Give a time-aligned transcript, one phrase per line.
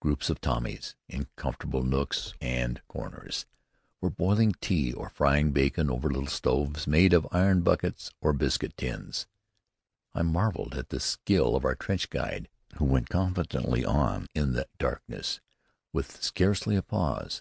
[0.00, 3.46] Groups of Tommies, in comfortable nooks and corners,
[4.02, 8.34] were boiling tea or frying bacon over little stoves made of old iron buckets or
[8.34, 9.26] biscuit tins.
[10.14, 14.68] I marveled at the skill of our trench guide who went confidently on in the
[14.76, 15.40] darkness,
[15.90, 17.40] with scarcely a pause.